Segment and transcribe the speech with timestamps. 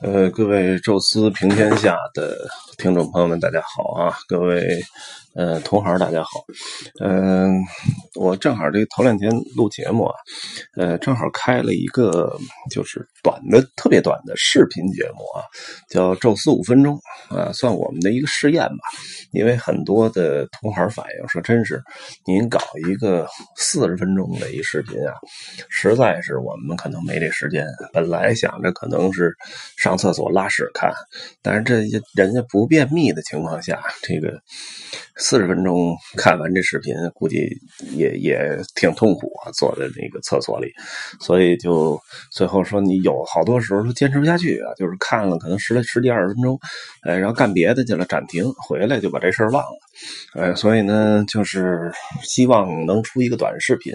[0.00, 2.36] 呃，各位宙斯平天下的
[2.78, 4.14] 听众朋友们，大家好啊！
[4.28, 4.80] 各位
[5.34, 6.44] 呃同行，大家好。
[7.00, 7.54] 嗯，
[8.14, 10.14] 我正好这头两天录节目啊，
[10.76, 12.38] 呃，正好开了一个
[12.70, 15.40] 就是短的、特别短的视频节目啊，
[15.88, 16.98] 叫“宙斯五分钟”
[17.30, 18.76] 啊，算我们的一个试验吧。
[19.30, 21.82] 因为很多的同行反映说，真是
[22.26, 25.14] 您搞一个四十分钟的一视频啊，
[25.70, 27.66] 实在是我们可能没这时间。
[27.92, 29.34] 本来想着可能是。
[29.76, 30.92] 上厕所拉屎看，
[31.42, 34.40] 但是这人家不便秘的情况下，这个
[35.22, 37.48] 四十分钟看完这视频，估计
[37.94, 40.66] 也也挺痛苦啊，坐在那个厕所里，
[41.20, 41.96] 所以就
[42.32, 46.58] 最后说你有好多时候都坚持不下去啊，就是看了可能十来十几二十分钟，
[47.04, 49.78] 哎，然后干别的去了，暂停，回来就把这事儿忘了，
[50.42, 51.92] 哎，所以呢，就是
[52.24, 53.94] 希望能出一个短视频，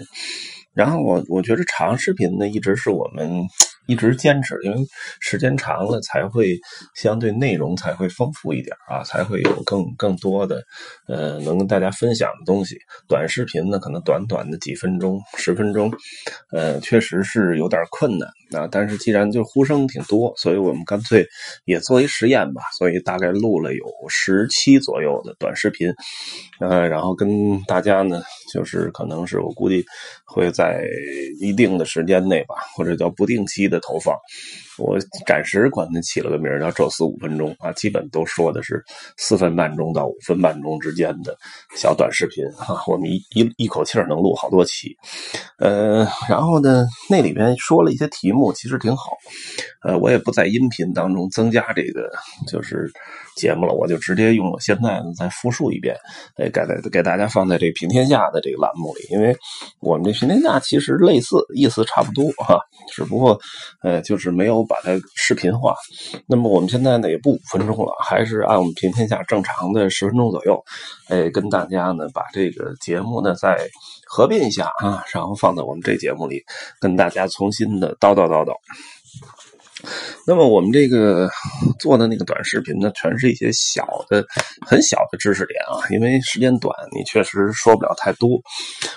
[0.72, 3.44] 然后我我觉得长视频呢，一直是我们。
[3.88, 4.78] 一直坚持，因为
[5.18, 6.58] 时间长了才会
[6.94, 10.62] 相对内容才会丰富一点啊，才会有更更多的
[11.06, 12.76] 呃能跟大家分享的东西。
[13.08, 15.90] 短视频呢，可能短短的几分钟、十分钟，
[16.52, 18.68] 呃，确实是有点困难啊。
[18.70, 21.26] 但是既然就呼声挺多，所以我们干脆
[21.64, 22.60] 也做一实验吧。
[22.76, 25.90] 所以大概录了有十期左右的短视频，
[26.60, 29.82] 呃，然后跟大家呢，就是可能是我估计
[30.26, 30.84] 会在
[31.40, 33.77] 一定的时间内吧，或者叫不定期的。
[33.80, 34.14] 投放，
[34.78, 38.82] 我暂时管它起了个名叫“宙斯五分钟”啊，基本都说的是
[39.16, 41.36] 四分半钟到五分半钟之间的
[41.76, 42.82] 小短视频哈。
[42.86, 44.96] 我们一一一口气能录好多期，
[45.58, 49.12] 呃，然后呢，那里边说了一些题目，其实挺好。
[49.82, 52.10] 呃，我也不在音频当中增加这个
[52.48, 52.90] 就是
[53.36, 55.96] 节目了，我就直接用我现在再复述一遍，
[56.36, 59.36] 哎，给给给大家放在这平天下的这个栏目里，因为
[59.80, 62.60] 我们这平天下其实类似，意思差不多哈，
[62.92, 63.38] 只不过。
[63.82, 65.74] 呃，就是没有把它视频化。
[66.26, 70.62] 那么我们现在呢，也不五分钟了，还是按我们平天下正常的十分钟左右，
[71.08, 73.58] 哎，跟大家呢把这个节目呢再
[74.06, 76.42] 合并一下啊，然后放到我们这节目里，
[76.80, 78.54] 跟大家重新的叨叨叨叨。
[80.26, 81.28] 那么我们这个
[81.78, 84.24] 做的那个短视频呢，全是一些小的、
[84.66, 88.30] 很小的知识点啊，因为时间短，你确实说不了太多，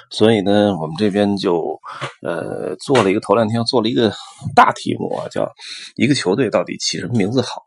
[0.10, 1.80] 所以呢，我们这边就
[2.22, 4.12] 呃做了一个头两天做了一个
[4.56, 5.50] 大题目啊，叫
[5.96, 7.64] 一个球队到底起什么名字好，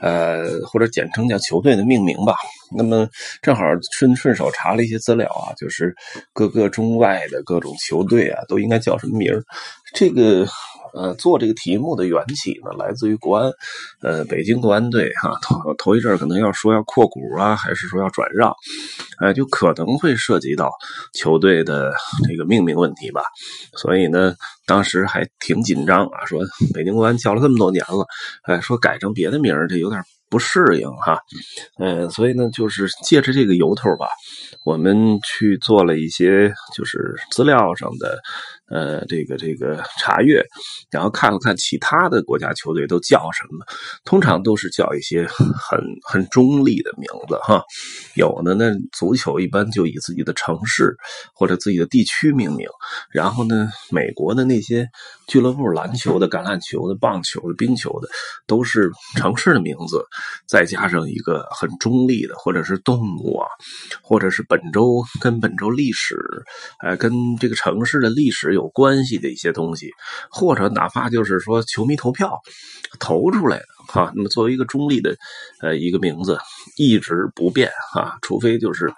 [0.00, 2.34] 呃，或者简称叫球队的命名吧。
[2.76, 3.06] 那么
[3.40, 5.94] 正好顺顺手查了一些资料啊，就是
[6.32, 9.42] 各个中外的各种球队啊，都应该叫什么名儿
[9.94, 10.46] 这个。
[10.94, 13.50] 呃，做这个题目的缘起呢，来自于国安，
[14.00, 18.54] 呃，北京国安队哈，头头一阵可能要说要扩股啊，还是说要转让，
[19.18, 20.70] 哎，就可能会涉及到
[21.12, 21.92] 球队的
[22.28, 23.22] 这个命名问题吧。
[23.76, 24.34] 所以呢，
[24.66, 26.40] 当时还挺紧张啊，说
[26.72, 28.06] 北京国安叫了这么多年了，
[28.44, 30.00] 哎，说改成别的名这有点
[30.30, 31.18] 不适应哈。
[31.78, 34.06] 呃，所以呢，就是借着这个由头吧，
[34.64, 38.20] 我们去做了一些就是资料上的。
[38.66, 40.42] 呃，这个这个查阅，
[40.90, 43.64] 然后看了看其他的国家球队都叫什么，
[44.06, 47.62] 通常都是叫一些很很中立的名字哈。
[48.14, 50.96] 有的呢，足球一般就以自己的城市
[51.34, 52.66] 或者自己的地区命名。
[53.10, 54.88] 然后呢，美国的那些
[55.26, 58.08] 俱乐部，篮球的、橄榄球的、棒球的、冰球的，
[58.46, 60.02] 都是城市的名字，
[60.48, 63.46] 再加上一个很中立的，或者是动物啊，
[64.02, 66.16] 或者是本周跟本周历史，
[66.82, 68.54] 呃，跟这个城市的历史。
[68.54, 69.90] 有有关系的一些东西，
[70.30, 72.40] 或者哪怕就是说球迷投票
[72.98, 75.14] 投出来的哈，那么作为一个中立的
[75.60, 76.38] 呃一个名字
[76.78, 78.90] 一直不变啊，除非就是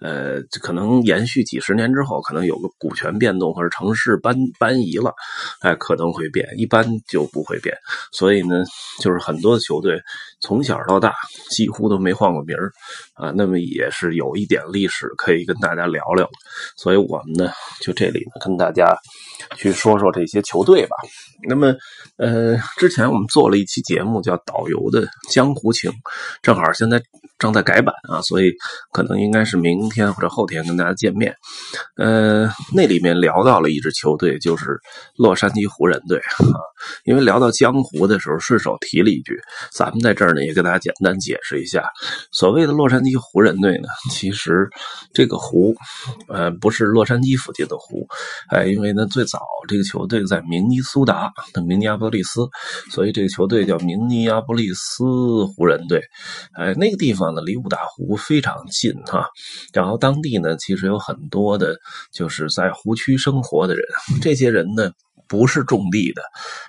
[0.00, 5.14] 呃可能延续几十年之后，可能有个股权变动或者城市搬搬移了，
[5.60, 7.76] 哎可能会变，一般就不会变。
[8.12, 8.64] 所以呢，
[9.00, 10.00] 就是很多球队
[10.40, 11.14] 从小到大
[11.50, 12.72] 几乎都没换过名儿
[13.14, 16.28] 啊，那么也是有一点历史可以跟大家聊聊。
[16.76, 18.96] 所以我们呢就这里呢跟大家。
[19.56, 20.94] 去说说这些球队吧。
[21.48, 21.74] 那么，
[22.18, 25.90] 呃，之前我们做了一期节目叫《导游的江湖情》，
[26.42, 27.02] 正好现在
[27.40, 28.52] 正在改版啊，所以
[28.92, 31.34] 可能应该是明天或者后天跟大家见面。
[31.96, 34.78] 呃，那里面聊到了一支球队，就是
[35.16, 36.60] 洛杉矶湖人队啊。
[37.04, 39.38] 因为聊到江湖的时候，顺手提了一句，
[39.72, 41.84] 咱们在这儿呢也给大家简单解释一下，
[42.32, 44.68] 所谓的洛杉矶湖人队呢，其实
[45.12, 45.74] 这个湖，
[46.28, 48.06] 呃，不是洛杉矶附近的湖，
[48.50, 52.48] 哎，因为呢最早这个球队在明尼苏达的明尼阿波利斯，
[52.90, 55.04] 所以这个球队叫明尼阿波利斯
[55.54, 56.02] 湖人队，
[56.54, 59.26] 哎，那个地方离五大湖非常近哈，
[59.72, 61.76] 然后当地呢其实有很多的
[62.12, 63.84] 就是在湖区生活的人，
[64.20, 64.90] 这些人呢。
[65.30, 66.22] 不是种地的，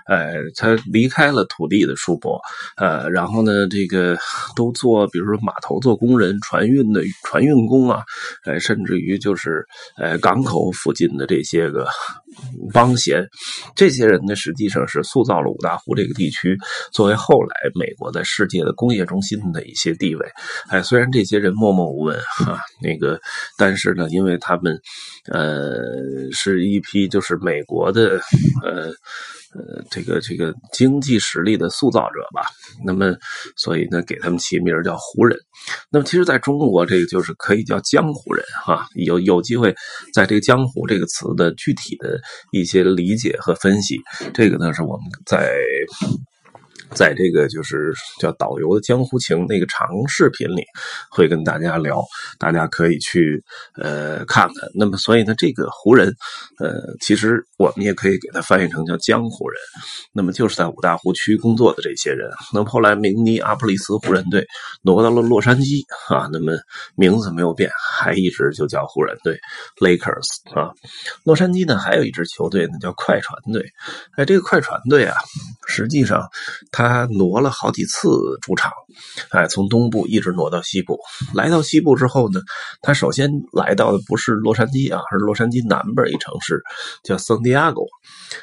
[0.06, 2.40] 哎，他离开了土地的束缚，
[2.78, 4.16] 呃，然后呢，这个
[4.56, 8.04] 都做，比如说码头做工人、船运的船运工啊，
[8.46, 9.66] 呃，甚至于就是
[9.98, 11.88] 呃港口附近的这些个
[12.72, 13.28] 帮闲，
[13.76, 16.56] 这些人呢，实际上是塑造了五大湖这个地区
[16.94, 20.24] 作为后来美国在世界的工业中心的一些地位。
[20.70, 23.20] 哎，虽然这些人默默无闻哈，那个，
[23.62, 24.76] 但是呢，因为他们
[25.32, 25.78] 呃
[26.32, 28.20] 是一批就是美国的。
[28.64, 28.92] 呃
[29.54, 32.42] 呃，这个这个经济实力的塑造者吧，
[32.86, 33.14] 那么
[33.58, 35.38] 所以呢，给他们起名叫湖人。
[35.92, 38.88] 那么其实在中国，这个就是可以叫江湖人哈。
[38.96, 39.76] 有有机会
[40.14, 42.18] 在这个“江湖”这个词的具体的
[42.54, 44.00] 一些理解和分析，
[44.34, 45.54] 这个呢是我们在。
[46.94, 50.64] 在这个就是叫导游的江湖情那个长视频里，
[51.10, 52.04] 会跟大家聊，
[52.38, 53.42] 大家可以去
[53.76, 54.56] 呃看看。
[54.76, 56.14] 那么，所以呢，这个湖人，
[56.60, 59.58] 呃，其实我们也可以给它翻译成叫江湖人。
[60.12, 62.30] 那么，就是在五大湖区工作的这些人。
[62.54, 64.46] 那么后来，明尼阿普利斯湖人队
[64.82, 65.82] 挪到了洛杉矶
[66.14, 66.52] 啊，那么
[66.96, 67.72] 名字没有变，
[68.02, 69.40] 还一直就叫湖人队
[69.80, 70.74] （Lakers） 啊。
[71.24, 73.64] 洛杉矶呢，还有一支球队呢，叫快船队。
[74.18, 75.16] 哎，这个快船队啊，
[75.68, 76.28] 实际上
[76.70, 76.81] 它。
[76.82, 78.10] 他挪了好几次
[78.42, 78.72] 主场，
[79.30, 81.00] 哎，从东部一直挪到西部。
[81.34, 82.40] 来到西部之后呢，
[82.82, 86.62] 他首先来到的不是洛杉矶啊，而是洛杉矶南边一城市
[87.04, 87.82] 叫圣地亚哥。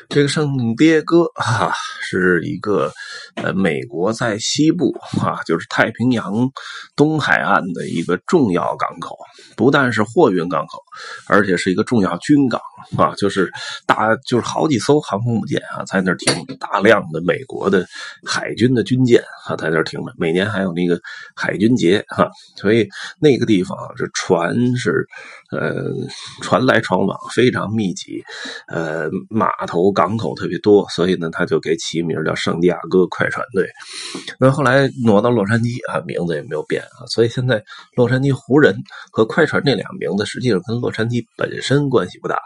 [0.09, 2.93] 这个圣迭戈啊，是一个
[3.35, 6.51] 呃美国在西部啊，就是太平洋
[6.95, 9.17] 东海岸的一个重要港口。
[9.57, 10.83] 不但是货运港口，
[11.27, 12.61] 而且是一个重要军港
[12.97, 13.51] 啊，就是
[13.87, 17.87] 大就是好几艘航空母舰啊，在那儿停，大量的美国的。
[18.25, 21.01] 海军的军舰啊，在那儿停着，每年还有那个
[21.35, 22.87] 海军节哈，所以
[23.19, 25.07] 那个地方这船是
[25.51, 25.85] 呃
[26.43, 28.23] 船来船往，非常密集，
[28.69, 33.67] 呃码头港口特别多，所以呢，他就给起名叫圣地亚哥快船队。
[34.39, 37.63] 那后来挪到洛杉矶啊，名字也没有变啊，所以现在
[37.95, 38.77] 洛杉矶湖人
[39.11, 42.39] 和快船这两名字实际上跟洛洛杉矶本身关系不大，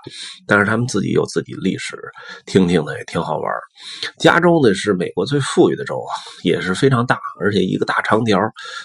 [0.47, 1.99] 但是他们自己有自己历史，
[2.47, 3.51] 听听呢也挺好玩。
[4.19, 5.73] 加州呢是美国最富裕。
[5.73, 6.13] 的州啊
[6.43, 8.39] 也是非常大，而且一个大长条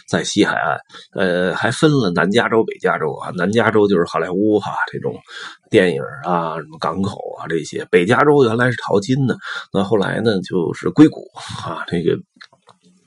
[0.08, 0.80] 在西海岸，
[1.14, 3.30] 呃，还分了南加州、北加州啊。
[3.36, 5.14] 南加州就是好莱坞哈，这种
[5.70, 7.86] 电影啊、什么港口啊这些。
[7.92, 9.36] 北加州原来是淘金的，
[9.74, 11.30] 那后来呢就是硅谷
[11.62, 12.18] 啊，这个。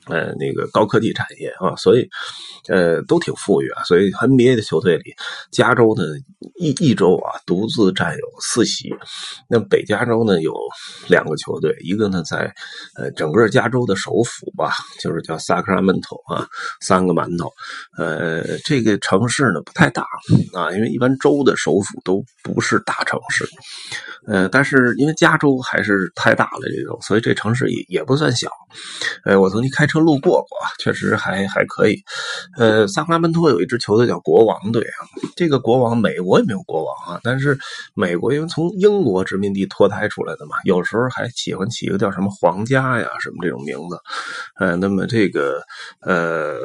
[0.07, 2.09] 呃，那个高科技产业啊，所以，
[2.67, 3.83] 呃，都挺富裕啊。
[3.83, 5.13] 所以 NBA 的球队里，
[5.51, 6.03] 加州呢
[6.59, 8.89] 一一州啊，独自占有四席。
[9.47, 10.53] 那北加州呢有
[11.07, 12.51] 两个球队，一个呢在
[12.95, 16.47] 呃整个加州的首府吧，就是叫 Sacramento 啊，
[16.81, 17.51] 三个馒头。
[17.97, 20.03] 呃，这个城市呢不太大
[20.53, 23.47] 啊，因为一般州的首府都不是大城市。
[24.27, 28.49] 呃，但是因为加州还是太大了这种，所以这城市也也不算小。
[29.25, 32.03] 呃，我曾经开车路过过，确实还还可以。
[32.57, 34.99] 呃，萨克拉门托有一支球队叫国王队啊，
[35.35, 37.57] 这个国王美国也没有国王啊，但是
[37.93, 43.99] 美国因为从英国殖民地脱胎出来的嘛，有时候还喜欢起一个叫什么皇家呀什么这种名字。
[44.57, 45.61] 呃，那么这个
[46.01, 46.55] 呃。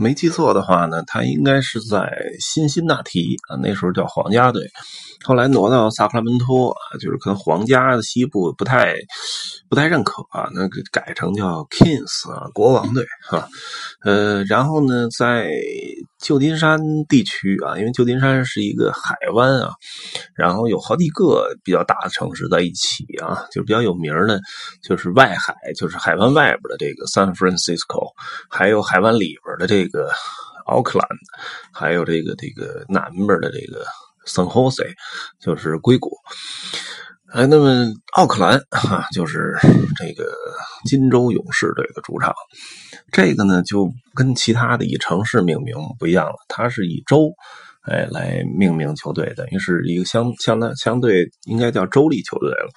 [0.00, 2.10] 没记错的话呢，他应该是在
[2.40, 4.66] 辛辛那提啊，那时候叫皇家队，
[5.22, 8.94] 后来挪到萨克拉门托啊，就是可能皇家的西部不太
[9.68, 13.46] 不太认可啊，那个改成叫 Kings 啊，国王队哈，
[14.02, 15.50] 呃，然后呢，在
[16.18, 19.70] 旧金山地区啊，因为旧金山是一个海湾啊，
[20.34, 24.40] 然后有好几个比较大的城市在一起啊，就比较有名的，
[24.82, 28.14] 就是外海，就是海湾外边的这个 San Francisco，
[28.48, 29.89] 还有海湾里边的这。
[29.89, 30.10] 这这个
[30.66, 31.08] 奥克兰，
[31.72, 33.84] 还有这个这个南边的这个
[34.24, 34.84] 圣何塞，
[35.40, 36.16] 就是硅谷。
[37.32, 39.56] 哎，那么奥克兰哈，就是
[39.96, 40.32] 这个
[40.84, 42.34] 金州勇士队的主场。
[43.12, 47.32] 这个呢，就跟其他的以城市命名不一样了，它是以州。
[47.88, 52.68] 哎，来命名球队，等于是一个相相当相对应该叫州立球队了。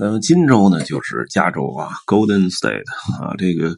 [0.00, 2.82] 呃，金州呢就是加州啊，Golden State
[3.22, 3.72] 啊，这个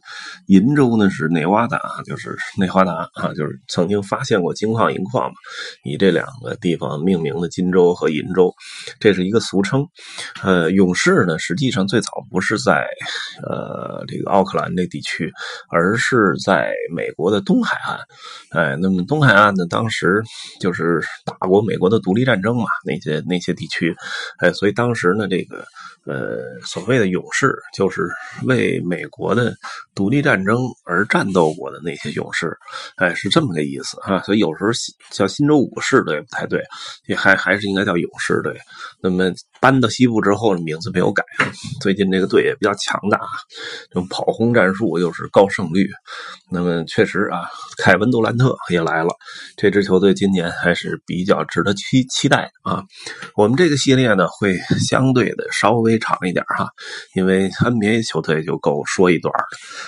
[0.47, 5.35] 银州呢是内华达，就是内华达啊，就是曾经发现过金矿银矿嘛，
[5.83, 8.51] 以这两个地方命名的金州和银州，
[8.99, 9.85] 这是一个俗称。
[10.41, 12.87] 呃，勇士呢实际上最早不是在
[13.47, 15.31] 呃这个奥克兰这地区，
[15.69, 17.99] 而是在美国的东海岸。
[18.49, 20.23] 哎，那么东海岸呢，当时。
[20.59, 23.95] 就是打过美国的独立战争嘛，那些那些地区，
[24.39, 25.65] 哎，所以当时呢，这个
[26.05, 28.07] 呃，所谓的勇士就是
[28.43, 29.55] 为美国的
[29.95, 32.55] 独立战争而战斗过的那些勇士，
[32.97, 34.21] 哎，是这么个意思啊。
[34.21, 34.69] 所以有时候
[35.11, 36.63] 叫新州武士队不太对，
[37.07, 38.55] 也还还是应该叫勇士队。
[39.01, 41.23] 那么搬到西部之后，名字没有改。
[41.81, 43.19] 最近这个队也比较强大，
[43.89, 45.89] 这种跑轰战术又是高胜率。
[46.51, 49.09] 那么确实啊，凯文杜兰特也来了，
[49.57, 52.83] 这支球队今年还是比较值得期期待啊。
[53.35, 55.95] 我们这个系列呢，会相对的稍微。
[56.05, 56.67] 长一点哈，
[57.15, 59.33] 因为 NBA 球队就够说一段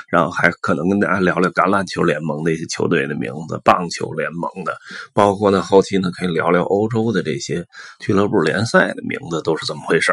[0.07, 4.75] 然后还可能跟大家聊聊橄榄球联盟的一些球队的名字，棒球联盟的，
[5.13, 7.63] 包括呢后期呢可以聊聊欧洲的这些
[7.99, 10.11] 俱乐部联赛的名字都是怎么回事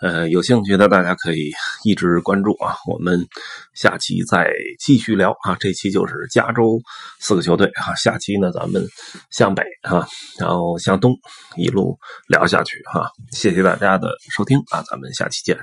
[0.00, 1.50] 呃，有兴趣的大家可以
[1.84, 3.26] 一直关注啊，我们
[3.74, 6.80] 下期再继续聊啊，这期就是加州
[7.18, 8.86] 四个球队哈，下期呢咱们
[9.30, 10.06] 向北啊，
[10.38, 11.14] 然后向东
[11.56, 11.98] 一路
[12.28, 15.28] 聊下去哈，谢谢大家的收听啊，咱们下。
[15.28, 15.56] 期见。